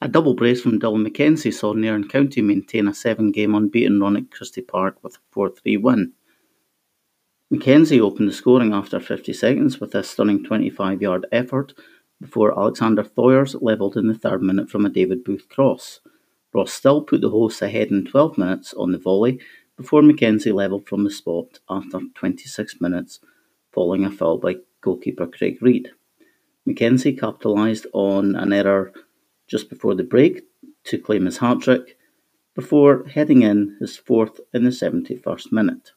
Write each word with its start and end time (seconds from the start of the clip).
A 0.00 0.06
double 0.06 0.34
brace 0.34 0.62
from 0.62 0.78
Dylan 0.78 1.04
McKenzie 1.04 1.52
saw 1.52 1.72
Nairn 1.72 2.06
County 2.06 2.40
maintain 2.40 2.86
a 2.86 2.94
seven 2.94 3.32
game 3.32 3.52
unbeaten 3.52 4.00
run 4.00 4.16
at 4.16 4.30
Christie 4.30 4.62
Park 4.62 5.02
with 5.02 5.16
a 5.16 5.20
4 5.32 5.50
3 5.50 5.76
win. 5.78 6.12
McKenzie 7.52 8.00
opened 8.00 8.28
the 8.28 8.32
scoring 8.32 8.72
after 8.72 9.00
50 9.00 9.32
seconds 9.32 9.80
with 9.80 9.96
a 9.96 10.04
stunning 10.04 10.44
25 10.44 11.02
yard 11.02 11.26
effort 11.32 11.74
before 12.20 12.56
Alexander 12.56 13.02
Thoyers 13.02 13.60
levelled 13.60 13.96
in 13.96 14.06
the 14.06 14.14
third 14.14 14.40
minute 14.40 14.70
from 14.70 14.86
a 14.86 14.88
David 14.88 15.24
Booth 15.24 15.48
cross. 15.48 15.98
Ross 16.54 16.72
Still 16.72 17.02
put 17.02 17.20
the 17.20 17.30
hosts 17.30 17.60
ahead 17.60 17.88
in 17.88 18.04
12 18.04 18.38
minutes 18.38 18.74
on 18.74 18.92
the 18.92 18.98
volley 18.98 19.40
before 19.76 20.02
McKenzie 20.02 20.54
levelled 20.54 20.86
from 20.86 21.02
the 21.02 21.10
spot 21.10 21.58
after 21.68 21.98
26 22.14 22.80
minutes 22.80 23.18
following 23.72 24.04
a 24.04 24.12
foul 24.12 24.38
by 24.38 24.56
goalkeeper 24.80 25.26
Craig 25.26 25.58
Reid. 25.60 25.90
McKenzie 26.68 27.18
capitalised 27.18 27.86
on 27.92 28.36
an 28.36 28.52
error 28.52 28.92
just 29.48 29.68
before 29.68 29.94
the 29.94 30.04
break 30.04 30.42
to 30.84 30.98
claim 30.98 31.24
his 31.24 31.38
hat 31.38 31.60
trick 31.60 31.98
before 32.54 33.04
heading 33.06 33.42
in 33.42 33.76
his 33.80 33.96
fourth 33.96 34.40
in 34.52 34.64
the 34.64 34.70
71st 34.70 35.50
minute. 35.50 35.92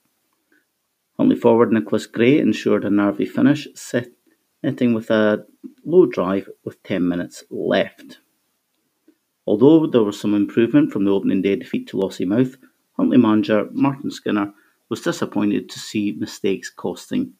Huntly 1.18 1.36
forward 1.36 1.72
Nicholas 1.72 2.08
Gray 2.08 2.40
ensured 2.40 2.86
a 2.86 2.90
nervy 2.90 3.26
finish, 3.26 3.68
setting 3.76 4.94
with 4.94 5.10
a 5.12 5.46
low 5.86 6.06
drive 6.06 6.50
with 6.64 6.82
10 6.84 7.08
minutes 7.08 7.44
left. 7.50 8.20
Although 9.46 9.88
there 9.88 10.04
was 10.04 10.20
some 10.20 10.34
improvement 10.34 10.92
from 10.92 11.06
the 11.06 11.12
opening 11.12 11.42
day 11.42 11.56
defeat 11.56 11.88
to 11.90 11.98
Lossiemouth, 11.98 12.58
Huntly 12.98 13.18
manager 13.18 13.68
Martin 13.72 14.12
Skinner 14.12 14.54
was 14.90 15.02
disappointed 15.02 15.70
to 15.70 15.80
see 15.80 16.12
mistakes 16.12 16.70
costing 16.70 17.34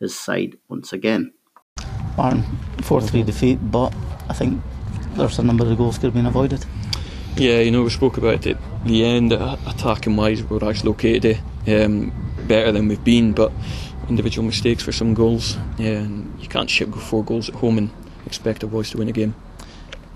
his 0.00 0.18
side 0.18 0.56
once 0.68 0.92
again. 0.92 1.32
Martin, 2.16 2.42
4 2.82 3.00
3 3.00 3.22
defeat, 3.22 3.58
but 3.70 3.94
I 4.28 4.32
think 4.32 4.60
there's 5.14 5.38
a 5.38 5.42
number 5.42 5.70
of 5.70 5.76
goals 5.76 5.96
could 5.96 6.04
have 6.04 6.14
been 6.14 6.26
avoided. 6.26 6.64
Yeah, 7.36 7.60
you 7.60 7.70
know, 7.70 7.82
we 7.82 7.90
spoke 7.90 8.16
about 8.16 8.46
it 8.46 8.56
at 8.56 8.84
the 8.84 9.04
end, 9.04 9.32
uh, 9.32 9.56
attacking 9.66 10.16
wise, 10.16 10.42
we 10.42 10.56
are 10.56 10.70
actually 10.70 10.90
okay 10.90 11.18
today. 11.18 11.40
Um, 11.66 12.12
better 12.46 12.70
than 12.72 12.88
we've 12.88 13.02
been, 13.02 13.32
but 13.32 13.52
individual 14.08 14.46
mistakes 14.46 14.82
for 14.82 14.92
some 14.92 15.14
goals. 15.14 15.56
Yeah, 15.78 16.00
and 16.00 16.40
you 16.40 16.48
can't 16.48 16.70
ship 16.70 16.94
four 16.94 17.24
goals 17.24 17.48
at 17.48 17.56
home 17.56 17.78
and 17.78 17.90
expect 18.26 18.62
a 18.62 18.66
boys 18.66 18.90
to 18.90 18.98
win 18.98 19.08
a 19.08 19.12
game. 19.12 19.34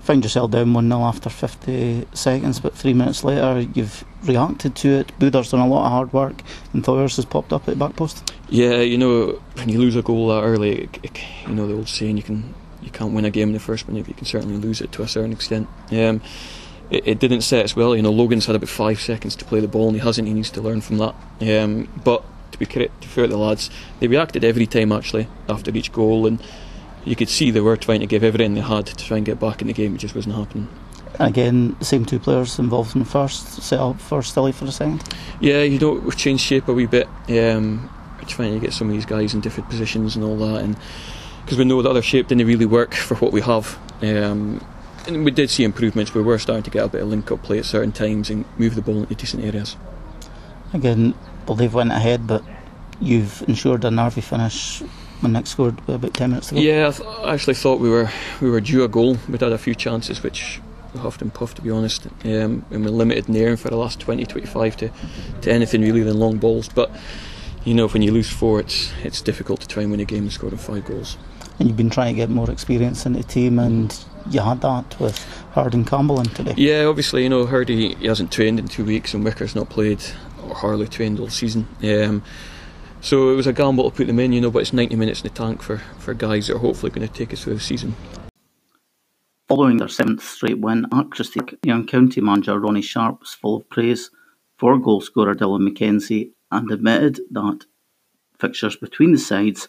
Found 0.01 0.23
yourself 0.23 0.51
down 0.51 0.73
1 0.73 0.87
0 0.87 1.01
after 1.01 1.29
50 1.29 2.07
seconds, 2.13 2.59
but 2.59 2.73
three 2.73 2.93
minutes 2.93 3.23
later 3.23 3.67
you've 3.73 4.03
reacted 4.23 4.75
to 4.77 4.89
it. 4.99 5.11
Boother's 5.19 5.51
done 5.51 5.59
a 5.59 5.67
lot 5.67 5.85
of 5.85 5.91
hard 5.91 6.13
work, 6.13 6.41
and 6.73 6.83
Thoyers 6.83 7.15
has 7.17 7.25
popped 7.25 7.53
up 7.53 7.67
at 7.67 7.77
the 7.77 7.85
back 7.85 7.95
post. 7.95 8.33
Yeah, 8.49 8.77
you 8.77 8.97
know, 8.97 9.41
when 9.55 9.69
you 9.69 9.79
lose 9.79 9.95
a 9.95 10.01
goal 10.01 10.29
that 10.29 10.41
early, 10.41 10.83
it, 10.83 10.99
it, 11.03 11.19
you 11.47 11.53
know 11.53 11.67
the 11.67 11.75
old 11.75 11.89
saying 11.89 12.17
you 12.17 12.23
can 12.23 12.53
you 12.81 12.91
can't 12.91 13.13
win 13.13 13.25
a 13.25 13.29
game 13.29 13.49
in 13.49 13.53
the 13.53 13.59
first 13.59 13.87
minute, 13.87 14.07
you 14.07 14.13
can 14.13 14.25
certainly 14.25 14.57
lose 14.57 14.81
it 14.81 14.91
to 14.93 15.03
a 15.03 15.07
certain 15.07 15.31
extent. 15.31 15.67
Um, 15.91 16.21
it, 16.89 17.07
it, 17.07 17.19
didn't 17.19 17.41
set 17.41 17.63
as 17.63 17.75
well. 17.75 17.95
You 17.95 18.01
know, 18.01 18.11
Logan's 18.11 18.47
had 18.47 18.55
about 18.55 18.69
five 18.69 18.99
seconds 18.99 19.35
to 19.37 19.45
play 19.45 19.59
the 19.59 19.67
ball, 19.67 19.87
and 19.87 19.95
he 19.95 20.01
hasn't. 20.01 20.27
He 20.27 20.33
needs 20.33 20.49
to 20.51 20.61
learn 20.61 20.81
from 20.81 20.97
that. 20.97 21.15
Um, 21.41 21.87
but 22.03 22.23
to 22.51 22.57
be 22.57 22.65
to 22.65 22.89
fair 23.01 23.27
the 23.27 23.37
lads, 23.37 23.69
they 23.99 24.07
reacted 24.07 24.43
every 24.43 24.65
time 24.65 24.91
actually 24.91 25.27
after 25.47 25.75
each 25.75 25.91
goal, 25.91 26.25
and 26.25 26.41
you 27.05 27.15
could 27.15 27.29
see 27.29 27.51
they 27.51 27.61
were 27.61 27.77
trying 27.77 27.99
to 27.99 28.07
give 28.07 28.23
everything 28.23 28.55
they 28.55 28.61
had 28.61 28.87
to 28.87 28.95
try 28.95 29.17
and 29.17 29.25
get 29.25 29.39
back 29.39 29.61
in 29.61 29.67
the 29.67 29.73
game. 29.73 29.95
It 29.95 29.99
just 29.99 30.15
wasn't 30.15 30.35
happening. 30.35 30.67
Again, 31.19 31.75
the 31.79 31.85
same 31.85 32.05
two 32.05 32.19
players 32.19 32.59
involved 32.59 32.95
in 32.95 32.99
the 32.99 33.07
first, 33.07 33.61
set 33.61 33.79
up 33.79 33.99
for 33.99 34.23
Stilly 34.23 34.51
for 34.51 34.65
the 34.65 34.71
second. 34.71 35.03
Yeah, 35.41 35.63
you 35.63 35.77
know, 35.77 35.93
we've 35.93 36.15
changed 36.15 36.43
shape 36.43 36.67
a 36.67 36.73
wee 36.73 36.85
bit. 36.85 37.07
Um, 37.27 37.89
trying 38.29 38.53
to 38.53 38.59
get 38.59 38.73
some 38.73 38.87
of 38.87 38.93
these 38.93 39.05
guys 39.05 39.33
in 39.33 39.41
different 39.41 39.69
positions 39.69 40.15
and 40.15 40.23
all 40.23 40.37
that, 40.37 40.63
and 40.63 40.77
because 41.49 41.57
we 41.57 41.65
know 41.65 41.81
the 41.81 41.89
other 41.89 42.03
shape 42.03 42.27
didn't 42.27 42.45
really 42.45 42.67
work 42.67 42.93
for 42.93 43.15
what 43.15 43.31
we 43.31 43.41
have. 43.41 43.79
Um, 44.03 44.63
and 45.07 45.25
we 45.25 45.31
did 45.31 45.49
see 45.49 45.63
improvements. 45.63 46.13
We 46.13 46.21
were 46.21 46.37
starting 46.37 46.61
to 46.61 46.69
get 46.69 46.85
a 46.85 46.87
bit 46.87 47.01
of 47.01 47.07
link 47.07 47.31
up 47.31 47.41
play 47.41 47.57
at 47.57 47.65
certain 47.65 47.91
times 47.91 48.29
and 48.29 48.45
move 48.59 48.75
the 48.75 48.83
ball 48.83 48.99
into 48.99 49.15
decent 49.15 49.43
areas. 49.43 49.75
Again, 50.73 51.15
well, 51.47 51.55
they've 51.55 51.73
went 51.73 51.91
ahead, 51.91 52.27
but 52.27 52.43
you've 53.01 53.41
ensured 53.49 53.83
a 53.83 53.89
nervy 53.89 54.21
finish 54.21 54.81
when 55.21 55.33
Nick 55.33 55.47
scored 55.47 55.79
about 55.87 56.13
10 56.13 56.29
minutes 56.29 56.51
ago. 56.51 56.61
Yeah, 56.61 56.89
I, 56.89 56.91
th- 56.91 57.09
I 57.09 57.33
actually 57.33 57.55
thought 57.55 57.79
we 57.79 57.89
were 57.89 58.11
we 58.41 58.51
were 58.51 58.61
due 58.61 58.83
a 58.83 58.87
goal. 58.87 59.17
We'd 59.27 59.41
had 59.41 59.51
a 59.51 59.57
few 59.57 59.73
chances 59.73 60.21
which 60.21 60.61
we 60.93 60.99
huffed 60.99 61.23
and 61.23 61.33
puffed, 61.33 61.55
to 61.55 61.63
be 61.63 61.71
honest. 61.71 62.05
Um, 62.23 62.63
and 62.69 62.85
we 62.85 62.91
limited 62.91 63.25
the 63.25 63.57
for 63.57 63.69
the 63.69 63.75
last 63.75 63.99
20, 63.99 64.23
25 64.23 64.77
to, 64.77 64.91
to 65.41 65.51
anything 65.51 65.81
really 65.81 66.03
than 66.03 66.19
long 66.19 66.37
balls. 66.37 66.69
But, 66.69 66.91
you 67.65 67.73
know, 67.73 67.87
when 67.87 68.01
you 68.01 68.11
lose 68.11 68.29
four, 68.29 68.59
it's, 68.59 68.91
it's 69.03 69.21
difficult 69.21 69.61
to 69.61 69.67
try 69.67 69.83
and 69.83 69.91
win 69.91 69.99
a 69.99 70.05
game 70.05 70.23
and 70.23 70.31
score 70.31 70.49
five 70.51 70.85
goals 70.85 71.17
and 71.59 71.67
you've 71.67 71.77
been 71.77 71.89
trying 71.89 72.15
to 72.15 72.17
get 72.17 72.29
more 72.29 72.49
experience 72.49 73.05
in 73.05 73.13
the 73.13 73.23
team 73.23 73.59
and 73.59 74.03
you 74.29 74.39
had 74.39 74.61
that 74.61 74.99
with 74.99 75.17
Hurd 75.51 75.73
and 75.73 75.85
Campbell 75.85 76.23
today. 76.23 76.53
Yeah, 76.57 76.85
obviously, 76.85 77.23
you 77.23 77.29
know, 77.29 77.45
Hardy 77.45 77.75
he, 77.75 77.95
he 77.95 78.07
hasn't 78.07 78.31
trained 78.31 78.59
in 78.59 78.67
two 78.67 78.85
weeks 78.85 79.13
and 79.13 79.23
Wicker's 79.23 79.55
not 79.55 79.69
played 79.69 80.01
or 80.43 80.55
hardly 80.55 80.87
trained 80.87 81.19
all 81.19 81.29
season. 81.29 81.67
Um, 81.83 82.23
so 83.01 83.31
it 83.31 83.35
was 83.35 83.47
a 83.47 83.53
gamble 83.53 83.89
to 83.89 83.95
put 83.95 84.07
them 84.07 84.19
in, 84.19 84.33
you 84.33 84.41
know, 84.41 84.51
but 84.51 84.59
it's 84.59 84.73
90 84.73 84.95
minutes 84.95 85.21
in 85.21 85.27
the 85.27 85.33
tank 85.33 85.61
for, 85.61 85.77
for 85.99 86.13
guys 86.13 86.47
that 86.47 86.55
are 86.55 86.59
hopefully 86.59 86.91
going 86.91 87.07
to 87.07 87.13
take 87.13 87.33
us 87.33 87.43
through 87.43 87.55
the 87.55 87.59
season. 87.59 87.95
Following 89.47 89.77
their 89.77 89.87
seventh 89.87 90.23
straight 90.23 90.59
win 90.59 90.85
at 90.93 91.09
Christie, 91.11 91.39
young 91.63 91.85
county 91.87 92.21
manager 92.21 92.59
Ronnie 92.59 92.81
Sharp 92.81 93.21
was 93.21 93.33
full 93.33 93.57
of 93.57 93.69
praise 93.69 94.11
for 94.57 94.77
goal 94.77 95.01
scorer 95.01 95.33
Dylan 95.33 95.67
McKenzie 95.67 96.31
and 96.51 96.71
admitted 96.71 97.19
that 97.31 97.65
fixtures 98.37 98.75
between 98.75 99.11
the 99.11 99.17
sides 99.17 99.67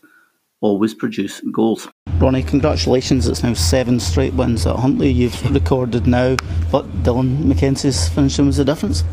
always 0.61 0.95
produce 0.95 1.41
goals. 1.53 1.89
Ronnie, 2.19 2.43
congratulations. 2.43 3.27
It's 3.27 3.43
now 3.43 3.55
seven 3.55 3.99
straight 3.99 4.35
wins 4.35 4.67
at 4.67 4.77
Huntly. 4.77 5.11
You've 5.11 5.55
recorded 5.55 6.07
now, 6.07 6.37
but 6.71 6.87
Dylan 7.03 7.45
McKenzie's 7.45 8.09
finishing 8.09 8.47
was 8.47 8.59
the 8.59 8.65
difference? 8.65 9.05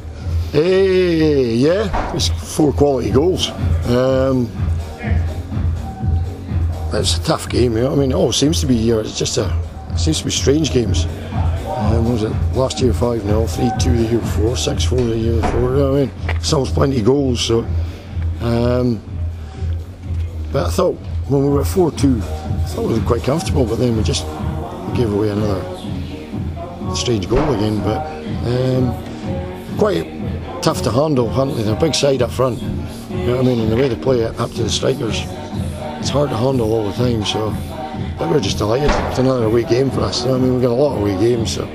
Hey, 0.52 1.56
yeah, 1.56 2.14
it's 2.16 2.28
four 2.28 2.74
quality 2.74 3.12
goals. 3.12 3.50
Um, 3.90 4.50
it's 6.94 7.18
a 7.18 7.24
tough 7.24 7.50
game, 7.50 7.76
you 7.76 7.84
know. 7.84 7.94
I 7.94 7.96
mean, 7.96 8.12
it 8.12 8.16
all 8.16 8.32
seems 8.32 8.62
to 8.62 8.66
be 8.66 8.78
here. 8.78 9.00
It's 9.00 9.18
just 9.18 9.38
a, 9.38 9.54
it 9.92 9.98
seems 9.98 10.20
to 10.20 10.26
be 10.26 10.32
strange 10.32 10.72
games. 10.72 11.06
Um, 11.78 12.12
was 12.12 12.24
it 12.24 12.34
last 12.56 12.82
year 12.82 12.92
5 12.92 13.22
0, 13.22 13.46
3 13.46 13.72
2 13.80 13.92
the 13.92 14.04
year 14.04 14.20
before, 14.20 14.58
6 14.58 14.84
4 14.84 14.98
the 14.98 15.18
year 15.18 15.42
before? 15.42 15.76
I 15.76 15.92
mean, 15.92 16.12
almost 16.52 16.74
plenty 16.74 17.00
of 17.00 17.06
goals. 17.06 17.40
So, 17.40 17.60
um, 18.42 19.00
but 20.52 20.66
I 20.66 20.70
thought 20.72 20.96
when 21.28 21.44
we 21.44 21.50
were 21.50 21.62
at 21.62 21.68
4 21.68 21.92
2, 21.92 22.18
I 22.18 22.22
thought 22.70 22.88
we 22.88 23.00
were 23.00 23.06
quite 23.06 23.24
comfortable, 23.24 23.64
but 23.64 23.76
then 23.76 23.96
we 23.96 24.02
just 24.02 24.26
gave 24.96 25.14
away 25.14 25.30
another 25.30 25.62
strange 26.96 27.30
goal 27.30 27.54
again. 27.54 27.80
But 27.84 28.06
um, 28.48 29.78
quite 29.78 30.62
tough 30.64 30.82
to 30.82 30.92
handle, 30.92 31.30
Huntly. 31.30 31.62
They're 31.62 31.76
a 31.76 31.80
big 31.80 31.94
side 31.94 32.24
up 32.24 32.32
front. 32.32 32.60
You 32.62 33.18
know 33.18 33.38
what 33.38 33.46
I 33.46 33.50
mean? 33.50 33.60
And 33.60 33.72
the 33.72 33.76
way 33.76 33.88
they 33.88 33.96
play 33.96 34.22
it 34.22 34.40
up 34.40 34.50
to 34.54 34.64
the 34.64 34.70
strikers, 34.70 35.22
it's 36.00 36.10
hard 36.10 36.32
to 36.32 36.38
handle 36.38 36.74
all 36.74 36.90
the 36.90 36.98
time. 36.98 37.24
So, 37.24 37.56
but 38.18 38.30
we're 38.30 38.40
just 38.40 38.58
delighted. 38.58 38.90
It's 39.10 39.20
another 39.20 39.46
away 39.46 39.64
game 39.64 39.92
for 39.92 40.02
us. 40.02 40.26
I 40.26 40.38
mean, 40.38 40.54
we've 40.54 40.62
got 40.62 40.72
a 40.72 40.74
lot 40.74 40.96
of 40.96 41.02
away 41.02 41.18
games. 41.20 41.54
So 41.54 41.66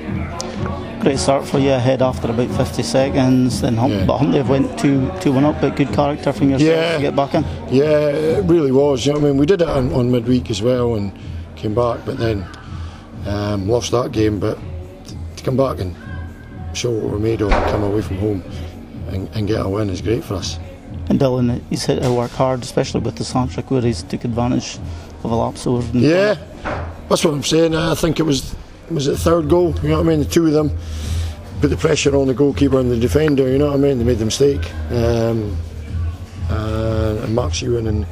great 0.99 1.19
start 1.19 1.45
for 1.45 1.59
you 1.59 1.71
ahead 1.71 2.01
after 2.01 2.29
about 2.29 2.49
50 2.49 2.83
seconds. 2.83 3.61
Then 3.61 3.75
Hunt, 3.75 3.93
yeah. 3.93 4.05
but 4.05 4.17
Huntly 4.17 4.37
have 4.37 4.49
went 4.49 4.77
two 4.79 5.11
two 5.21 5.31
one 5.31 5.45
up, 5.45 5.59
but 5.61 5.75
good 5.75 5.89
character 5.89 6.31
from 6.33 6.49
yourself 6.49 6.69
yeah. 6.69 6.95
to 6.95 7.01
get 7.01 7.15
back 7.15 7.33
in. 7.33 7.43
Yeah, 7.69 8.09
it 8.09 8.45
really 8.45 8.71
was. 8.71 9.05
You 9.05 9.13
know, 9.13 9.19
I 9.19 9.21
mean, 9.23 9.37
we 9.37 9.45
did 9.45 9.61
it 9.61 9.69
on, 9.69 9.93
on 9.93 10.11
midweek 10.11 10.49
as 10.49 10.61
well 10.61 10.95
and 10.95 11.17
came 11.55 11.75
back, 11.75 12.05
but 12.05 12.17
then 12.17 12.45
um, 13.25 13.67
lost 13.67 13.91
that 13.91 14.11
game. 14.11 14.39
But 14.39 14.57
to 15.37 15.43
come 15.43 15.57
back 15.57 15.79
and 15.79 15.95
show 16.73 16.91
what 16.91 17.11
we're 17.11 17.19
made 17.19 17.41
of, 17.41 17.51
come 17.51 17.83
away 17.83 18.01
from 18.01 18.17
home 18.17 18.43
and, 19.09 19.29
and 19.35 19.47
get 19.47 19.65
a 19.65 19.69
win 19.69 19.89
is 19.89 20.01
great 20.01 20.23
for 20.23 20.35
us. 20.35 20.59
And 21.09 21.19
Dylan, 21.19 21.61
he's 21.69 21.85
hit 21.85 22.01
to 22.01 22.13
work 22.13 22.31
hard, 22.31 22.63
especially 22.63 23.01
with 23.01 23.17
the 23.17 23.23
Santric, 23.23 23.69
where 23.69 23.81
he's 23.81 24.03
took 24.03 24.23
advantage 24.23 24.79
of 25.23 25.31
a 25.31 25.35
lapse 25.35 25.67
over. 25.67 25.97
Yeah, 25.97 26.35
that's 27.09 27.23
what 27.23 27.33
I'm 27.33 27.43
saying. 27.43 27.75
I 27.75 27.95
think 27.95 28.19
it 28.19 28.23
was 28.23 28.55
was 28.89 29.07
it 29.07 29.17
third 29.17 29.49
goal? 29.49 29.73
You 29.81 29.89
know 29.89 29.97
what 29.97 30.07
I 30.07 30.09
mean? 30.09 30.19
The 30.19 30.25
two 30.25 30.45
of 30.47 30.53
them 30.53 30.77
put 31.61 31.69
the 31.69 31.77
pressure 31.77 32.15
on 32.15 32.27
the 32.27 32.33
goalkeeper 32.33 32.79
and 32.79 32.91
the 32.91 32.99
defender. 32.99 33.49
You 33.49 33.57
know 33.57 33.67
what 33.67 33.75
I 33.75 33.79
mean? 33.79 33.97
They 33.97 34.03
made 34.03 34.19
the 34.19 34.25
mistake. 34.25 34.71
Um, 34.91 35.57
uh, 36.49 37.21
and 37.23 37.35
Max 37.35 37.61
Ewan 37.61 37.87
and 37.87 38.05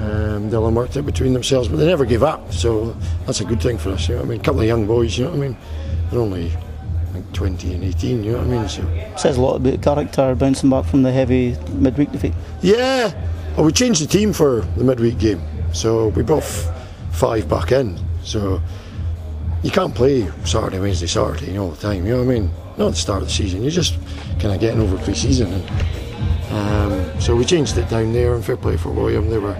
um, 0.00 0.50
Dylan 0.50 0.72
worked 0.72 0.96
it 0.96 1.02
between 1.02 1.32
themselves, 1.32 1.68
but 1.68 1.76
they 1.76 1.86
never 1.86 2.04
gave 2.04 2.22
up. 2.22 2.52
So 2.52 2.96
that's 3.26 3.40
a 3.40 3.44
good 3.44 3.62
thing 3.62 3.78
for 3.78 3.90
us. 3.90 4.08
You 4.08 4.14
know 4.14 4.22
what 4.22 4.26
I 4.26 4.30
mean? 4.30 4.40
A 4.40 4.42
couple 4.42 4.60
of 4.60 4.66
young 4.66 4.86
boys. 4.86 5.16
You 5.16 5.24
know 5.24 5.30
what 5.30 5.36
I 5.38 5.48
mean? 5.48 5.56
They're 6.10 6.20
only 6.20 6.52
like 7.14 7.32
20 7.32 7.74
and 7.74 7.84
18. 7.84 8.24
You 8.24 8.32
know 8.32 8.38
what 8.38 8.46
I 8.46 8.50
mean? 8.50 8.68
So 8.68 8.82
says 9.16 9.36
a 9.36 9.40
lot 9.40 9.56
about 9.56 9.72
the 9.72 9.78
character 9.78 10.34
bouncing 10.34 10.70
back 10.70 10.86
from 10.86 11.02
the 11.02 11.12
heavy 11.12 11.56
midweek 11.74 12.12
defeat. 12.12 12.32
Yeah. 12.62 13.12
Well, 13.56 13.66
we 13.66 13.72
changed 13.72 14.02
the 14.02 14.06
team 14.06 14.32
for 14.32 14.62
the 14.76 14.84
midweek 14.84 15.18
game, 15.18 15.42
so 15.72 16.08
we 16.08 16.22
brought 16.22 16.44
five 17.12 17.48
back 17.48 17.72
in. 17.72 17.98
So 18.22 18.60
you 19.62 19.70
can't 19.70 19.94
play 19.94 20.30
Saturday, 20.44 20.78
Wednesday, 20.78 21.06
Saturday, 21.06 21.46
you 21.46 21.54
know, 21.54 21.64
all 21.64 21.70
the 21.70 21.80
time. 21.80 22.06
You 22.06 22.12
know 22.12 22.24
what 22.24 22.30
I 22.30 22.38
mean? 22.38 22.50
Not 22.76 22.88
at 22.88 22.90
the 22.90 22.96
start 22.96 23.22
of 23.22 23.28
the 23.28 23.34
season. 23.34 23.62
You're 23.62 23.70
just 23.70 23.94
kind 24.40 24.54
of 24.54 24.60
getting 24.60 24.80
over 24.80 24.96
pre-season. 24.98 25.52
And, 25.52 25.70
um, 26.50 27.20
so 27.20 27.36
we 27.36 27.44
changed 27.44 27.76
it 27.78 27.88
down 27.88 28.12
there, 28.12 28.34
and 28.34 28.44
fair 28.44 28.56
play 28.56 28.76
for 28.76 28.90
William, 28.90 29.28
they 29.28 29.38
were 29.38 29.56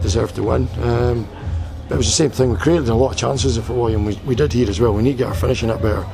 deserved 0.00 0.36
to 0.36 0.42
win. 0.42 0.68
Um, 0.82 1.28
it 1.90 1.96
was 1.96 2.06
the 2.06 2.12
same 2.12 2.30
thing. 2.30 2.50
We 2.50 2.56
created 2.56 2.88
a 2.88 2.94
lot 2.94 3.10
of 3.10 3.16
chances 3.16 3.58
for 3.58 3.72
William. 3.72 4.04
We, 4.04 4.14
we 4.24 4.34
did 4.36 4.52
here 4.52 4.70
as 4.70 4.80
well. 4.80 4.94
We 4.94 5.02
need 5.02 5.12
to 5.12 5.18
get 5.18 5.26
our 5.26 5.34
finishing 5.34 5.70
up 5.70 5.82
better 5.82 6.06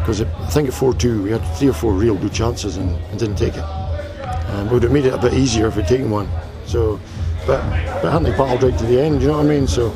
because 0.00 0.20
I 0.20 0.48
think 0.48 0.68
at 0.68 0.74
4-2 0.74 1.22
we 1.22 1.30
had 1.30 1.42
three 1.56 1.68
or 1.68 1.72
four 1.72 1.92
real 1.92 2.16
good 2.16 2.32
chances 2.32 2.76
and, 2.76 2.90
and 2.90 3.18
didn't 3.18 3.36
take 3.36 3.54
it. 3.54 3.60
Um, 3.60 4.68
it 4.68 4.72
would 4.72 4.82
have 4.82 4.92
made 4.92 5.06
it 5.06 5.14
a 5.14 5.18
bit 5.18 5.34
easier 5.34 5.68
if 5.68 5.76
we'd 5.76 5.86
taken 5.86 6.10
one. 6.10 6.28
So 6.66 7.00
but 7.46 7.62
they 8.02 8.10
hadn't 8.10 8.32
put 8.34 8.40
all 8.48 8.58
right 8.58 8.76
to 8.78 8.84
the 8.86 9.00
end, 9.00 9.22
you 9.22 9.28
know 9.28 9.36
what 9.36 9.46
I 9.46 9.48
mean? 9.48 9.66
So 9.66 9.90